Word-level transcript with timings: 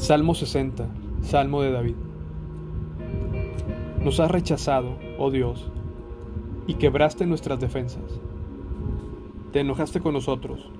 Salmo 0.00 0.34
60, 0.34 0.88
Salmo 1.20 1.60
de 1.60 1.72
David. 1.72 1.94
Nos 4.02 4.18
has 4.18 4.30
rechazado, 4.30 4.96
oh 5.18 5.30
Dios, 5.30 5.70
y 6.66 6.74
quebraste 6.74 7.26
nuestras 7.26 7.60
defensas. 7.60 8.18
Te 9.52 9.60
enojaste 9.60 10.00
con 10.00 10.14
nosotros. 10.14 10.70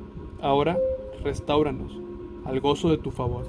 Ahora, 0.41 0.79
restauranos 1.23 1.93
al 2.47 2.61
gozo 2.61 2.89
de 2.89 2.97
tu 2.97 3.11
favor. 3.11 3.47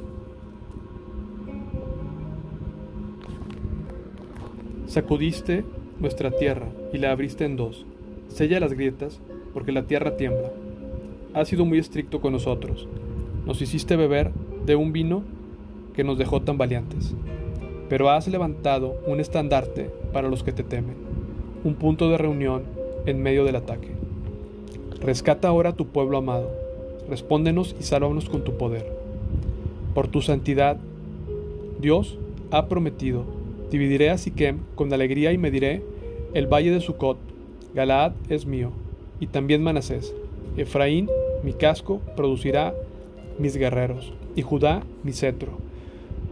Sacudiste 4.88 5.64
nuestra 6.02 6.32
tierra 6.32 6.68
y 6.92 6.98
la 6.98 7.12
abriste 7.12 7.46
en 7.46 7.56
dos. 7.56 7.86
Sella 8.28 8.60
las 8.60 8.74
grietas, 8.74 9.22
porque 9.53 9.72
la 9.72 9.88
tierra 9.88 10.17
tiembla. 10.17 10.52
Has 11.34 11.48
sido 11.48 11.64
muy 11.64 11.78
estricto 11.78 12.20
con 12.20 12.34
nosotros. 12.34 12.90
Nos 13.45 13.62
hiciste 13.62 13.95
beber 13.95 14.34
de 14.66 14.76
un 14.76 14.92
vino 14.92 15.23
que 15.94 16.04
nos 16.04 16.18
dejó 16.18 16.41
tan 16.41 16.58
valientes. 16.58 17.13
Pero 17.90 18.09
has 18.09 18.27
levantado 18.27 18.95
un 19.05 19.20
estandarte 19.20 19.90
para 20.14 20.30
los 20.30 20.44
que 20.44 20.52
te 20.52 20.64
temen, 20.64 20.95
un 21.64 21.76
punto 21.76 22.09
de 22.09 22.17
reunión 22.17 22.64
en 23.05 23.22
medio 23.22 23.44
del 23.44 23.58
ataque. 23.58 23.90
Rescata 25.02 25.48
ahora 25.48 25.72
a 25.72 25.76
tu 25.76 25.88
pueblo 25.88 26.17
amado, 26.17 26.50
respóndenos 27.09 27.76
y 27.80 27.84
sálvanos 27.84 28.30
con 28.30 28.44
tu 28.44 28.58
poder. 28.58 28.86
Por 29.94 30.08
tu 30.08 30.22
santidad, 30.22 30.77
Dios 31.81 32.17
ha 32.52 32.67
prometido, 32.67 33.26
dividiré 33.72 34.09
a 34.09 34.17
Siquem 34.17 34.59
con 34.76 34.94
alegría 34.94 35.34
y 35.34 35.38
me 35.38 35.52
diré, 35.52 35.81
el 36.34 36.48
valle 36.48 36.72
de 36.72 36.80
Sucot, 36.80 37.17
Galaad 37.73 38.14
es 38.30 38.45
mío, 38.45 38.72
y 39.20 39.28
también 39.28 39.64
Manasés. 39.64 40.14
Efraín, 40.55 41.09
mi 41.44 41.53
casco, 41.53 42.00
producirá 42.16 42.73
mis 43.38 43.58
guerreros, 43.58 44.14
y 44.36 44.44
Judá, 44.44 44.84
mi 45.03 45.12
cetro 45.12 45.70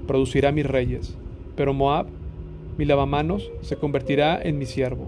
producirá 0.10 0.52
mis 0.52 0.66
reyes, 0.66 1.16
pero 1.56 1.72
Moab, 1.72 2.08
mi 2.80 2.86
lavamanos, 2.86 3.52
se 3.62 3.76
convertirá 3.76 4.42
en 4.42 4.58
mi 4.58 4.66
siervo, 4.66 5.06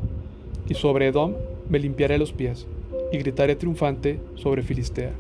y 0.70 0.76
sobre 0.76 1.08
Edom 1.08 1.34
me 1.70 1.80
limpiaré 1.80 2.20
los 2.20 2.34
pies, 2.34 2.68
y 3.12 3.18
gritaré 3.18 3.56
triunfante 3.56 4.20
sobre 4.36 4.62
Filistea. 4.62 5.14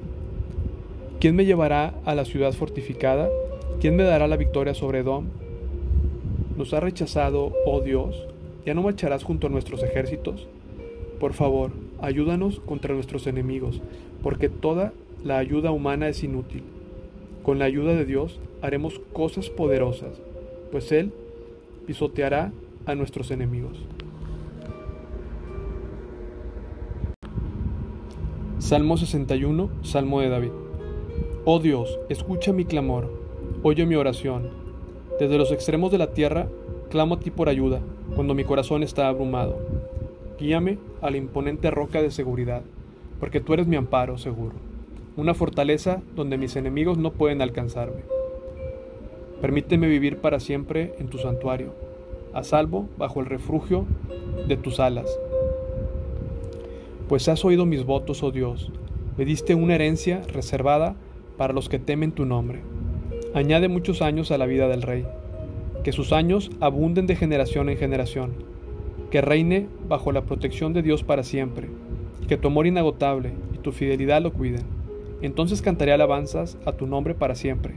¿Quién 1.19 1.35
me 1.35 1.45
llevará 1.45 1.95
a 2.05 2.13
la 2.13 2.25
ciudad 2.25 2.53
fortificada? 2.53 3.27
¿Quién 3.79 3.95
me 3.95 4.03
dará 4.03 4.27
la 4.27 4.37
victoria 4.37 4.75
sobre 4.75 4.99
Edom? 4.99 5.25
¿Nos 6.59 6.75
ha 6.75 6.79
rechazado, 6.79 7.51
oh 7.65 7.81
Dios? 7.81 8.27
¿Ya 8.67 8.75
no 8.75 8.83
marcharás 8.83 9.23
junto 9.23 9.47
a 9.47 9.49
nuestros 9.49 9.81
ejércitos? 9.81 10.47
Por 11.19 11.33
favor, 11.33 11.71
ayúdanos 11.99 12.59
contra 12.59 12.93
nuestros 12.93 13.25
enemigos, 13.25 13.81
porque 14.21 14.47
toda 14.47 14.93
la 15.23 15.39
ayuda 15.39 15.71
humana 15.71 16.07
es 16.07 16.23
inútil. 16.23 16.61
Con 17.43 17.57
la 17.57 17.65
ayuda 17.65 17.95
de 17.95 18.05
Dios 18.05 18.39
haremos 18.61 18.99
cosas 19.13 19.49
poderosas, 19.49 20.21
pues 20.71 20.91
Él 20.91 21.11
pisoteará 21.87 22.51
a 22.85 22.93
nuestros 22.93 23.31
enemigos. 23.31 23.79
Salmo 28.59 28.95
61, 28.95 29.71
Salmo 29.81 30.21
de 30.21 30.29
David. 30.29 30.51
Oh 31.43 31.57
Dios, 31.57 31.99
escucha 32.09 32.53
mi 32.53 32.65
clamor, 32.65 33.11
oye 33.63 33.87
mi 33.87 33.95
oración. 33.95 34.49
Desde 35.19 35.39
los 35.39 35.51
extremos 35.51 35.91
de 35.91 35.97
la 35.97 36.13
tierra 36.13 36.47
clamo 36.91 37.15
a 37.15 37.19
ti 37.19 37.31
por 37.31 37.49
ayuda, 37.49 37.81
cuando 38.15 38.35
mi 38.35 38.43
corazón 38.43 38.83
está 38.83 39.07
abrumado. 39.07 39.57
Guíame 40.39 40.77
a 41.01 41.09
la 41.09 41.17
imponente 41.17 41.71
roca 41.71 42.03
de 42.03 42.11
seguridad, 42.11 42.61
porque 43.19 43.41
tú 43.41 43.55
eres 43.55 43.65
mi 43.65 43.77
amparo 43.77 44.19
seguro 44.19 44.70
una 45.17 45.33
fortaleza 45.33 46.01
donde 46.15 46.37
mis 46.37 46.55
enemigos 46.55 46.97
no 46.97 47.11
pueden 47.11 47.41
alcanzarme. 47.41 48.01
Permíteme 49.41 49.87
vivir 49.87 50.17
para 50.17 50.39
siempre 50.39 50.93
en 50.99 51.07
tu 51.07 51.17
santuario, 51.17 51.73
a 52.33 52.43
salvo 52.43 52.87
bajo 52.97 53.19
el 53.19 53.25
refugio 53.25 53.85
de 54.47 54.55
tus 54.55 54.79
alas. 54.79 55.09
Pues 57.09 57.27
has 57.27 57.43
oído 57.43 57.65
mis 57.65 57.83
votos, 57.83 58.23
oh 58.23 58.31
Dios, 58.31 58.71
me 59.17 59.25
diste 59.25 59.53
una 59.53 59.75
herencia 59.75 60.21
reservada 60.31 60.95
para 61.37 61.53
los 61.53 61.67
que 61.67 61.79
temen 61.79 62.13
tu 62.13 62.25
nombre. 62.25 62.61
Añade 63.33 63.67
muchos 63.67 64.01
años 64.01 64.31
a 64.31 64.37
la 64.37 64.45
vida 64.45 64.69
del 64.69 64.81
rey, 64.81 65.05
que 65.83 65.91
sus 65.91 66.13
años 66.13 66.51
abunden 66.61 67.05
de 67.05 67.17
generación 67.17 67.67
en 67.67 67.77
generación, 67.77 68.31
que 69.09 69.19
reine 69.19 69.67
bajo 69.89 70.13
la 70.13 70.21
protección 70.21 70.71
de 70.71 70.83
Dios 70.83 71.03
para 71.03 71.23
siempre, 71.23 71.67
que 72.29 72.37
tu 72.37 72.47
amor 72.47 72.65
inagotable 72.65 73.33
y 73.53 73.57
tu 73.57 73.73
fidelidad 73.73 74.21
lo 74.21 74.31
cuiden 74.31 74.80
entonces 75.21 75.61
cantaré 75.61 75.93
alabanzas 75.93 76.57
a 76.65 76.71
tu 76.71 76.87
nombre 76.87 77.13
para 77.13 77.35
siempre, 77.35 77.75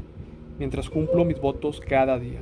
mientras 0.58 0.88
cumplo 0.88 1.24
mis 1.24 1.40
votos 1.40 1.80
cada 1.80 2.18
día. 2.18 2.40